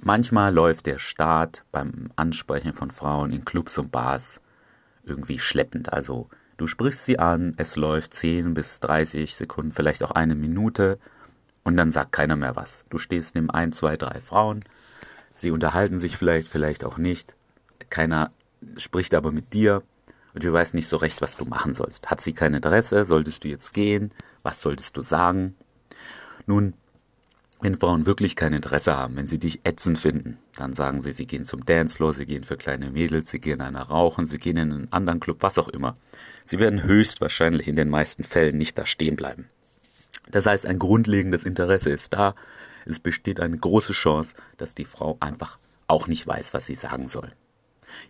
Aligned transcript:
Manchmal 0.00 0.54
läuft 0.54 0.86
der 0.86 0.98
Start 0.98 1.62
beim 1.72 2.12
Ansprechen 2.14 2.72
von 2.72 2.90
Frauen 2.90 3.32
in 3.32 3.44
Clubs 3.44 3.76
und 3.78 3.90
Bars 3.90 4.40
irgendwie 5.02 5.38
schleppend. 5.38 5.92
Also 5.92 6.28
du 6.56 6.66
sprichst 6.66 7.04
sie 7.04 7.18
an, 7.18 7.54
es 7.56 7.76
läuft 7.76 8.14
10 8.14 8.54
bis 8.54 8.78
30 8.80 9.34
Sekunden, 9.34 9.72
vielleicht 9.72 10.04
auch 10.04 10.12
eine 10.12 10.36
Minute 10.36 10.98
und 11.64 11.76
dann 11.76 11.90
sagt 11.90 12.12
keiner 12.12 12.36
mehr 12.36 12.54
was. 12.54 12.86
Du 12.90 12.98
stehst 12.98 13.34
neben 13.34 13.50
ein, 13.50 13.72
zwei, 13.72 13.96
drei 13.96 14.20
Frauen, 14.20 14.64
sie 15.34 15.50
unterhalten 15.50 15.98
sich 15.98 16.16
vielleicht, 16.16 16.48
vielleicht 16.48 16.84
auch 16.84 16.98
nicht. 16.98 17.34
Keiner 17.90 18.30
spricht 18.76 19.14
aber 19.14 19.32
mit 19.32 19.52
dir 19.52 19.82
und 20.32 20.44
du 20.44 20.52
weißt 20.52 20.74
nicht 20.74 20.88
so 20.88 20.96
recht, 20.96 21.20
was 21.20 21.36
du 21.36 21.44
machen 21.44 21.74
sollst. 21.74 22.08
Hat 22.08 22.20
sie 22.20 22.32
kein 22.32 22.54
Interesse? 22.54 23.04
Solltest 23.04 23.42
du 23.42 23.48
jetzt 23.48 23.74
gehen? 23.74 24.12
Was 24.44 24.60
solltest 24.60 24.96
du 24.96 25.02
sagen? 25.02 25.56
Nun, 26.46 26.74
wenn 27.60 27.78
Frauen 27.78 28.06
wirklich 28.06 28.36
kein 28.36 28.52
Interesse 28.52 28.96
haben, 28.96 29.16
wenn 29.16 29.26
sie 29.26 29.38
dich 29.38 29.60
ätzend 29.64 29.98
finden, 29.98 30.38
dann 30.56 30.74
sagen 30.74 31.02
sie, 31.02 31.12
sie 31.12 31.26
gehen 31.26 31.44
zum 31.44 31.64
Dancefloor, 31.64 32.14
sie 32.14 32.26
gehen 32.26 32.44
für 32.44 32.56
kleine 32.56 32.90
Mädels, 32.90 33.30
sie 33.30 33.40
gehen 33.40 33.60
einer 33.60 33.82
rauchen, 33.82 34.26
sie 34.26 34.38
gehen 34.38 34.56
in 34.56 34.72
einen 34.72 34.92
anderen 34.92 35.20
Club, 35.20 35.38
was 35.40 35.58
auch 35.58 35.68
immer. 35.68 35.96
Sie 36.44 36.58
werden 36.58 36.84
höchstwahrscheinlich 36.84 37.66
in 37.66 37.76
den 37.76 37.88
meisten 37.88 38.22
Fällen 38.22 38.58
nicht 38.58 38.78
da 38.78 38.86
stehen 38.86 39.16
bleiben. 39.16 39.46
Das 40.30 40.46
heißt, 40.46 40.66
ein 40.66 40.78
grundlegendes 40.78 41.44
Interesse 41.44 41.90
ist 41.90 42.12
da. 42.12 42.34
Es 42.86 43.00
besteht 43.00 43.40
eine 43.40 43.58
große 43.58 43.92
Chance, 43.92 44.34
dass 44.56 44.74
die 44.74 44.84
Frau 44.84 45.16
einfach 45.20 45.58
auch 45.88 46.06
nicht 46.06 46.26
weiß, 46.26 46.54
was 46.54 46.66
sie 46.66 46.74
sagen 46.74 47.08
soll. 47.08 47.32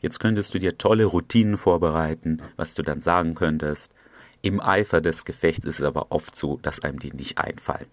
Jetzt 0.02 0.20
könntest 0.20 0.52
du 0.54 0.58
dir 0.58 0.76
tolle 0.76 1.04
Routinen 1.04 1.56
vorbereiten, 1.56 2.42
was 2.56 2.74
du 2.74 2.82
dann 2.82 3.00
sagen 3.00 3.34
könntest. 3.34 3.92
Im 4.42 4.60
Eifer 4.60 5.00
des 5.00 5.24
Gefechts 5.24 5.64
ist 5.64 5.80
es 5.80 5.86
aber 5.86 6.12
oft 6.12 6.36
so, 6.36 6.58
dass 6.58 6.80
einem 6.80 6.98
die 6.98 7.12
nicht 7.12 7.38
einfallen. 7.38 7.86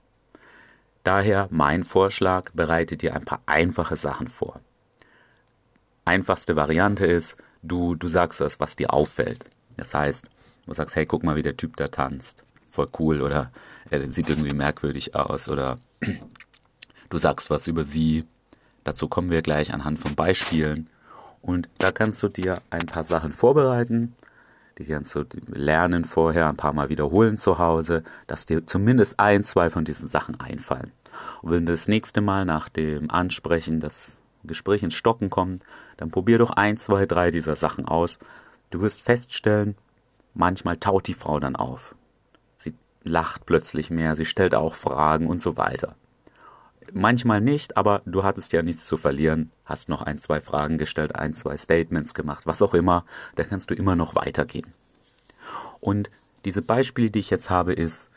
Daher 1.05 1.47
mein 1.51 1.83
Vorschlag, 1.83 2.49
bereite 2.55 2.97
dir 2.97 3.15
ein 3.15 3.25
paar 3.25 3.39
einfache 3.45 3.95
Sachen 3.95 4.27
vor. 4.27 4.59
Einfachste 6.03 6.55
Variante 6.55 7.05
ist, 7.05 7.37
du, 7.62 7.93
du 7.93 8.07
sagst 8.07 8.39
was, 8.39 8.59
was 8.59 8.75
dir 8.75 8.91
auffällt. 8.91 9.45
Das 9.77 9.93
heißt, 9.93 10.27
du 10.65 10.73
sagst, 10.73 10.95
hey, 10.95 11.05
guck 11.05 11.23
mal, 11.23 11.35
wie 11.35 11.43
der 11.43 11.57
Typ 11.57 11.77
da 11.77 11.89
tanzt. 11.89 12.43
Voll 12.71 12.89
cool 12.97 13.21
oder 13.21 13.51
er 13.91 14.09
sieht 14.09 14.29
irgendwie 14.29 14.55
merkwürdig 14.55 15.13
aus 15.13 15.47
oder 15.47 15.77
du 17.12 17.17
sagst 17.19 17.51
was 17.51 17.67
über 17.67 17.84
sie. 17.84 18.25
Dazu 18.84 19.07
kommen 19.07 19.29
wir 19.29 19.43
gleich 19.43 19.75
anhand 19.75 19.99
von 19.99 20.15
Beispielen. 20.15 20.90
Und 21.43 21.69
da 21.77 21.91
kannst 21.91 22.23
du 22.23 22.29
dir 22.29 22.63
ein 22.71 22.87
paar 22.87 23.03
Sachen 23.03 23.31
vorbereiten, 23.31 24.15
die 24.77 24.85
kannst 24.85 25.18
lernen 25.48 26.05
vorher, 26.05 26.48
ein 26.49 26.57
paar 26.57 26.73
Mal 26.73 26.90
wiederholen 26.90 27.37
zu 27.37 27.57
Hause, 27.59 28.04
dass 28.27 28.45
dir 28.45 28.65
zumindest 28.65 29.20
ein, 29.20 29.43
zwei 29.43 29.70
von 29.70 29.85
diesen 29.85 30.09
Sachen 30.09 30.40
einfallen. 30.40 30.91
Und 31.41 31.51
wenn 31.51 31.65
das 31.65 31.87
nächste 31.87 32.21
Mal 32.21 32.45
nach 32.45 32.68
dem 32.68 33.09
Ansprechen 33.09 33.79
das 33.79 34.20
Gespräch 34.43 34.84
ins 34.84 34.93
Stocken 34.93 35.29
kommt, 35.29 35.63
dann 35.98 36.12
probier 36.12 36.37
doch 36.37 36.51
ein, 36.51 36.77
zwei, 36.77 37.05
drei 37.05 37.31
dieser 37.31 37.55
Sachen 37.55 37.85
aus. 37.85 38.20
Du 38.70 38.81
wirst 38.81 39.01
feststellen, 39.01 39.76
manchmal 40.34 40.77
taut 40.77 41.07
die 41.07 41.13
Frau 41.13 41.40
dann 41.40 41.55
auf. 41.55 41.96
Sie 42.57 42.73
lacht 43.03 43.46
plötzlich 43.46 43.90
mehr, 43.90 44.15
sie 44.15 44.26
stellt 44.26 44.55
auch 44.55 44.76
Fragen 44.76 45.27
und 45.27 45.41
so 45.41 45.55
weiter. 45.57 45.96
Manchmal 46.93 47.41
nicht, 47.41 47.77
aber 47.77 48.01
du 48.05 48.23
hattest 48.23 48.53
ja 48.53 48.61
nichts 48.61 48.85
zu 48.85 48.97
verlieren, 48.97 49.51
hast 49.65 49.89
noch 49.89 50.01
ein, 50.01 50.19
zwei 50.19 50.41
Fragen 50.41 50.77
gestellt, 50.77 51.15
ein, 51.15 51.33
zwei 51.33 51.57
Statements 51.57 52.13
gemacht, 52.13 52.45
was 52.45 52.61
auch 52.61 52.73
immer, 52.73 53.05
da 53.35 53.43
kannst 53.43 53.69
du 53.69 53.75
immer 53.75 53.95
noch 53.95 54.15
weitergehen. 54.15 54.73
Und 55.79 56.09
diese 56.45 56.61
Beispiele, 56.61 57.09
die 57.09 57.19
ich 57.19 57.29
jetzt 57.29 57.49
habe, 57.49 57.73
ist, 57.73 58.09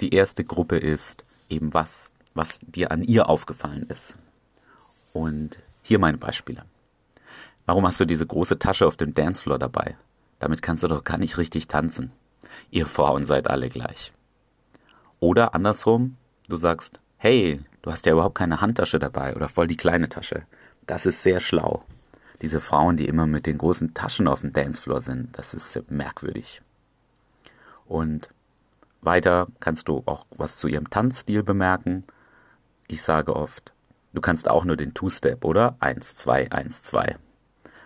die 0.00 0.14
erste 0.14 0.44
Gruppe 0.44 0.76
ist 0.76 1.24
eben 1.48 1.74
was, 1.74 2.12
was 2.34 2.60
dir 2.60 2.90
an 2.90 3.02
ihr 3.02 3.28
aufgefallen 3.28 3.86
ist. 3.88 4.16
Und 5.12 5.58
hier 5.82 5.98
meine 5.98 6.18
Beispiele. 6.18 6.64
Warum 7.66 7.86
hast 7.86 8.00
du 8.00 8.04
diese 8.04 8.26
große 8.26 8.58
Tasche 8.58 8.86
auf 8.86 8.96
dem 8.96 9.14
Dancefloor 9.14 9.58
dabei? 9.58 9.96
Damit 10.38 10.62
kannst 10.62 10.82
du 10.82 10.88
doch 10.88 11.04
gar 11.04 11.18
nicht 11.18 11.38
richtig 11.38 11.68
tanzen. 11.68 12.12
Ihr 12.70 12.86
Frauen 12.86 13.26
seid 13.26 13.48
alle 13.48 13.68
gleich. 13.68 14.12
Oder 15.20 15.54
andersrum, 15.54 16.16
du 16.48 16.56
sagst, 16.56 17.00
hey, 17.18 17.60
du 17.82 17.90
hast 17.90 18.06
ja 18.06 18.12
überhaupt 18.12 18.36
keine 18.36 18.60
Handtasche 18.60 18.98
dabei 18.98 19.34
oder 19.34 19.48
voll 19.48 19.66
die 19.66 19.76
kleine 19.76 20.08
Tasche. 20.08 20.44
Das 20.86 21.06
ist 21.06 21.22
sehr 21.22 21.40
schlau. 21.40 21.84
Diese 22.42 22.60
Frauen, 22.60 22.96
die 22.96 23.06
immer 23.06 23.26
mit 23.26 23.46
den 23.46 23.58
großen 23.58 23.94
Taschen 23.94 24.26
auf 24.26 24.40
dem 24.40 24.52
Dancefloor 24.52 25.02
sind, 25.02 25.36
das 25.36 25.54
ist 25.54 25.90
merkwürdig. 25.90 26.62
Und 27.86 28.28
weiter 29.02 29.48
kannst 29.60 29.88
du 29.88 30.02
auch 30.06 30.26
was 30.30 30.58
zu 30.58 30.68
ihrem 30.68 30.88
Tanzstil 30.90 31.42
bemerken. 31.42 32.04
Ich 32.88 33.02
sage 33.02 33.36
oft, 33.36 33.72
du 34.12 34.20
kannst 34.20 34.48
auch 34.48 34.64
nur 34.64 34.76
den 34.76 34.94
Two-Step, 34.94 35.44
oder? 35.44 35.76
Eins, 35.80 36.14
zwei, 36.14 36.50
eins, 36.50 36.82
zwei. 36.82 37.16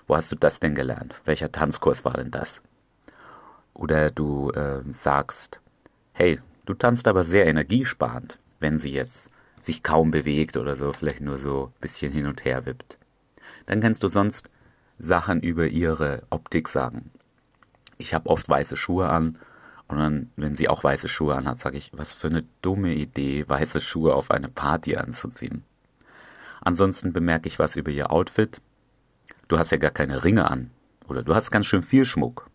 Wo 0.07 0.17
hast 0.17 0.31
du 0.31 0.37
das 0.37 0.61
denn 0.61 0.75
gelernt? 0.75 1.21
Welcher 1.25 1.51
Tanzkurs 1.51 2.05
war 2.05 2.15
denn 2.15 2.31
das? 2.31 2.63
Oder 3.73 4.11
du 4.11 4.51
äh, 4.51 4.83
sagst, 4.93 5.61
hey, 6.13 6.41
du 6.67 6.75
tanzt 6.75 7.09
aber 7.09 7.25
sehr 7.25 7.47
energiesparend 7.47 8.39
wenn 8.65 8.79
sie 8.79 8.93
jetzt 8.93 9.31
sich 9.65 9.83
kaum 9.83 10.11
bewegt 10.11 10.57
oder 10.57 10.77
so, 10.77 10.93
vielleicht 10.93 11.21
nur 11.21 11.39
so 11.39 11.73
ein 11.75 11.81
bisschen 11.81 12.13
hin 12.13 12.27
und 12.27 12.45
her 12.45 12.67
wippt. 12.67 12.99
Dann 13.67 13.81
kannst 13.81 14.03
du 14.03 14.09
sonst 14.09 14.51
Sachen 14.99 15.41
über 15.41 15.67
ihre 15.67 16.23
Optik 16.31 16.69
sagen. 16.69 17.11
Ich 17.99 18.13
habe 18.15 18.29
oft 18.29 18.49
weiße 18.49 18.77
Schuhe 18.77 19.09
an 19.09 19.39
und 19.89 19.99
dann, 19.99 20.31
wenn 20.37 20.55
sie 20.55 20.69
auch 20.69 20.85
weiße 20.85 21.09
Schuhe 21.09 21.35
anhat, 21.35 21.59
sage 21.59 21.79
ich, 21.79 21.91
was 21.95 22.13
für 22.13 22.29
eine 22.29 22.45
dumme 22.63 22.95
Idee, 22.95 23.49
weiße 23.49 23.81
Schuhe 23.81 24.15
auf 24.15 24.31
eine 24.31 24.49
Party 24.49 24.97
anzuziehen. 24.97 25.65
Ansonsten 26.61 27.13
bemerke 27.13 27.49
ich 27.49 27.59
was 27.59 27.77
über 27.77 27.91
ihr 27.91 28.11
Outfit. 28.11 28.61
Du 29.49 29.59
hast 29.59 29.71
ja 29.71 29.79
gar 29.79 29.91
keine 29.91 30.25
Ringe 30.25 30.51
an. 30.51 30.71
Oder 31.09 31.23
du 31.23 31.35
hast 31.35 31.51
ganz 31.51 31.67
schön 31.67 31.83
viel 31.83 32.05
Schmuck. 32.05 32.51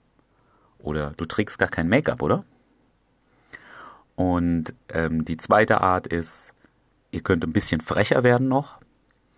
Oder 0.79 1.13
du 1.17 1.25
trägst 1.25 1.59
gar 1.59 1.69
kein 1.69 1.87
Make-up, 1.87 2.21
oder? 2.21 2.43
Und 4.15 4.73
ähm, 4.89 5.23
die 5.23 5.37
zweite 5.37 5.81
Art 5.81 6.07
ist, 6.07 6.53
ihr 7.11 7.21
könnt 7.21 7.43
ein 7.43 7.53
bisschen 7.53 7.81
frecher 7.81 8.23
werden 8.23 8.47
noch. 8.47 8.79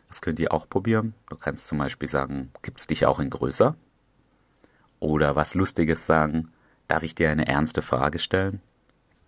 Das 0.08 0.22
könnt 0.22 0.40
ihr 0.40 0.52
auch 0.52 0.68
probieren. 0.68 1.14
Du 1.30 1.38
kannst 1.38 1.68
zum 1.68 1.78
Beispiel 1.78 2.10
sagen, 2.10 2.52
gibt's 2.62 2.88
dich 2.88 3.06
auch 3.06 3.20
in 3.20 3.30
größer? 3.30 3.76
Oder 5.00 5.36
was 5.36 5.56
Lustiges 5.56 6.06
sagen, 6.06 6.52
darf 6.88 7.04
ich 7.04 7.16
dir 7.16 7.30
eine 7.30 7.48
ernste 7.48 7.82
Frage 7.82 8.20
stellen? 8.20 8.62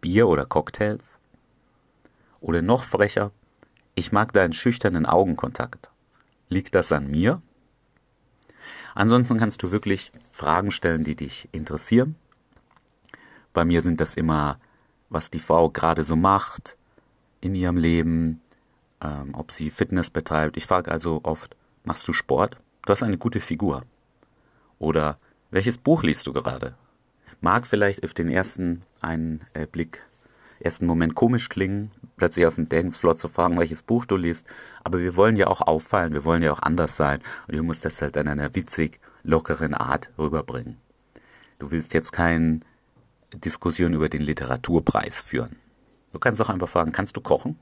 Bier 0.02 0.28
oder 0.28 0.46
Cocktails? 0.46 1.18
Oder 2.42 2.62
noch 2.62 2.84
frecher, 2.84 3.32
ich 3.96 4.12
mag 4.12 4.34
deinen 4.34 4.54
schüchternen 4.54 5.06
Augenkontakt. 5.06 5.90
Liegt 6.50 6.76
das 6.76 6.92
an 6.92 7.10
mir? 7.10 7.42
Ansonsten 8.96 9.38
kannst 9.38 9.64
du 9.64 9.72
wirklich 9.72 10.12
Fragen 10.32 10.72
stellen, 10.72 11.04
die 11.04 11.16
dich 11.16 11.48
interessieren. 11.52 12.16
Bei 13.54 13.66
mir 13.66 13.82
sind 13.82 14.02
das 14.02 14.16
immer 14.16 14.60
was 15.14 15.30
die 15.30 15.40
Frau 15.40 15.70
gerade 15.70 16.04
so 16.04 16.16
macht 16.16 16.76
in 17.44 17.56
ihrem 17.56 17.76
Leben, 17.76 18.42
ähm, 19.02 19.32
ob 19.34 19.52
sie 19.52 19.70
Fitness 19.70 20.10
betreibt. 20.10 20.56
Ich 20.56 20.66
frage 20.66 20.90
also 20.90 21.20
oft, 21.24 21.56
machst 21.84 22.08
du 22.08 22.14
Sport? 22.14 22.58
Du 22.86 22.92
hast 22.92 23.04
eine 23.04 23.18
gute 23.18 23.42
Figur. 23.42 23.84
Oder 24.80 25.18
welches 25.52 25.78
Buch 25.78 26.04
liest 26.04 26.26
du 26.26 26.34
gerade? 26.34 26.76
Mag 27.42 27.68
vielleicht 27.68 28.04
auf 28.06 28.14
den 28.14 28.30
ersten 28.30 28.82
einen 29.02 29.42
äh, 29.54 29.68
Blick, 29.68 30.02
ersten 30.62 30.86
Moment 30.86 31.16
komisch 31.16 31.50
klingen, 31.50 31.92
plötzlich 32.16 32.46
auf 32.46 32.56
dem 32.56 32.70
Dancefloor 32.70 33.16
zu 33.16 33.28
fragen, 33.28 33.60
welches 33.60 33.84
Buch 33.84 34.06
du 34.06 34.16
liest, 34.16 34.48
aber 34.86 35.00
wir 35.00 35.18
wollen 35.18 35.36
ja 35.36 35.48
auch 35.48 35.60
auffallen, 35.60 36.14
wir 36.14 36.24
wollen 36.24 36.42
ja 36.42 36.54
auch 36.54 36.62
anders 36.62 36.96
sein 36.96 37.20
und 37.48 37.58
du 37.58 37.64
musst 37.64 37.84
das 37.84 38.02
halt 38.02 38.16
in 38.16 38.30
einer 38.30 38.56
witzig 38.56 39.02
lockeren 39.24 39.74
Art 39.74 40.10
rüberbringen. 40.18 40.78
Du 41.60 41.72
willst 41.72 41.94
jetzt 41.94 42.14
keinen 42.14 42.64
Diskussion 43.34 43.94
über 43.94 44.08
den 44.08 44.22
Literaturpreis 44.22 45.22
führen. 45.22 45.58
Du 46.14 46.20
kannst 46.20 46.42
auch 46.42 46.50
einfach 46.50 46.70
fragen, 46.70 46.92
kannst 46.92 47.18
du 47.18 47.22
kochen? 47.22 47.60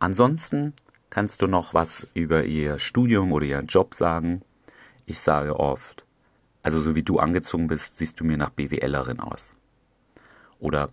Ansonsten 0.00 0.74
kannst 1.08 1.42
du 1.42 1.46
noch 1.46 1.74
was 1.74 2.08
über 2.12 2.44
ihr 2.44 2.78
Studium 2.78 3.32
oder 3.32 3.46
ihren 3.46 3.66
Job 3.66 3.94
sagen. 3.94 4.42
Ich 5.06 5.20
sage 5.20 5.58
oft, 5.58 6.04
also 6.62 6.80
so 6.80 6.94
wie 6.94 7.02
du 7.02 7.18
angezogen 7.18 7.68
bist, 7.68 7.98
siehst 7.98 8.18
du 8.20 8.24
mir 8.24 8.36
nach 8.36 8.50
BWLerin 8.50 9.20
aus. 9.20 9.54
Oder 10.58 10.90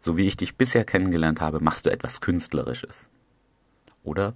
so 0.00 0.16
wie 0.16 0.26
ich 0.26 0.36
dich 0.36 0.56
bisher 0.56 0.84
kennengelernt 0.84 1.40
habe, 1.40 1.60
machst 1.60 1.86
du 1.86 1.90
etwas 1.90 2.20
Künstlerisches. 2.20 3.08
Oder 4.02 4.34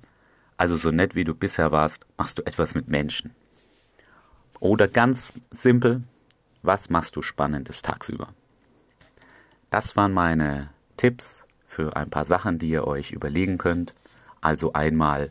also 0.58 0.76
so 0.76 0.90
nett 0.90 1.14
wie 1.14 1.25
du 1.25 1.34
bisher 1.34 1.72
warst, 1.72 2.04
machst 2.19 2.38
du 2.38 2.43
etwas 2.46 2.75
mit 2.75 2.88
Menschen. 2.88 3.34
Oder 4.60 4.88
ganz 4.88 5.32
simpel, 5.50 6.02
was 6.62 6.90
machst 6.90 7.16
du 7.16 7.22
Spannendes 7.22 7.81
tagsüber? 7.81 8.34
Das 9.70 9.97
waren 9.97 10.12
meine 10.12 10.70
Tipps 10.97 11.44
für 11.65 11.94
ein 11.97 12.11
paar 12.11 12.25
Sachen, 12.25 12.59
die 12.59 12.70
ihr 12.70 12.87
euch 12.87 13.12
überlegen 13.12 13.59
könnt. 13.59 13.94
Also 14.41 14.73
einmal 14.73 15.31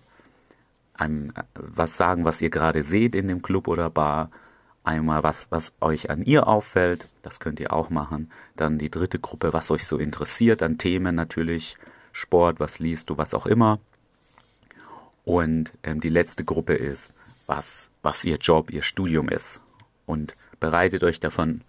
ein, 0.93 1.33
was 1.55 1.97
sagen, 1.97 2.25
was 2.25 2.41
ihr 2.41 2.49
gerade 2.49 2.83
seht 2.83 3.15
in 3.15 3.27
dem 3.27 3.41
Club 3.41 3.67
oder 3.67 3.89
Bar. 3.89 4.29
Einmal 4.83 5.23
was, 5.23 5.51
was 5.51 5.73
euch 5.81 6.09
an 6.09 6.23
ihr 6.23 6.47
auffällt. 6.47 7.09
Das 7.21 7.39
könnt 7.39 7.59
ihr 7.59 7.73
auch 7.73 7.89
machen. 7.89 8.31
Dann 8.55 8.77
die 8.77 8.91
dritte 8.91 9.19
Gruppe, 9.19 9.53
was 9.53 9.71
euch 9.71 9.85
so 9.85 9.97
interessiert 9.97 10.61
an 10.63 10.77
Themen 10.77 11.15
natürlich. 11.15 11.75
Sport, 12.13 12.59
was 12.59 12.79
liest 12.79 13.09
du, 13.09 13.17
was 13.17 13.33
auch 13.33 13.45
immer. 13.45 13.79
Und 15.25 15.73
ähm, 15.83 15.99
die 15.99 16.09
letzte 16.09 16.45
Gruppe 16.45 16.73
ist, 16.73 17.13
was, 17.47 17.89
was 18.01 18.23
ihr 18.23 18.37
Job, 18.37 18.71
ihr 18.71 18.81
Studium 18.81 19.29
ist. 19.29 19.61
Und 20.05 20.35
bereitet 20.59 21.03
euch 21.03 21.19
davon 21.19 21.61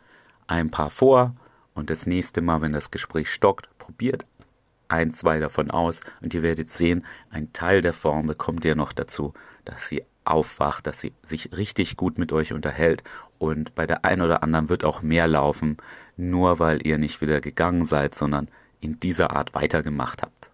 ein 0.47 0.71
paar 0.71 0.91
vor 0.91 1.35
und 1.79 1.91
das 1.91 2.07
nächste 2.07 2.41
Mal, 2.41 2.61
wenn 2.61 2.73
das 2.73 2.91
Gespräch 2.91 3.31
stockt, 3.31 3.69
probiert 3.79 4.27
ein, 4.89 5.11
zwei 5.11 5.39
davon 5.39 5.71
aus 5.71 6.01
und 6.21 6.35
ihr 6.35 6.43
werdet 6.43 6.71
sehen, 6.71 7.05
ein 7.31 7.53
Teil 7.53 7.83
der 7.83 7.93
Form 7.93 8.27
bekommt 8.27 8.65
ihr 8.65 8.75
noch 8.75 8.93
dazu, 8.93 9.35
dass 9.65 9.89
sie 9.89 10.03
aufwacht, 10.25 10.87
dass 10.87 11.01
sie 11.01 11.13
sich 11.23 11.57
richtig 11.57 11.97
gut 11.97 12.19
mit 12.19 12.33
euch 12.33 12.53
unterhält 12.53 13.03
und 13.39 13.75
bei 13.75 13.87
der 13.87 14.05
einen 14.05 14.23
oder 14.23 14.43
anderen 14.43 14.69
wird 14.69 14.85
auch 14.85 15.03
mehr 15.03 15.29
laufen, 15.29 15.77
nur 16.17 16.59
weil 16.59 16.87
ihr 16.87 16.99
nicht 16.99 17.21
wieder 17.21 17.41
gegangen 17.41 17.87
seid, 17.87 18.15
sondern 18.15 18.49
in 18.81 18.99
dieser 19.01 19.31
Art 19.37 19.55
weitergemacht 19.55 20.23
habt. 20.23 20.48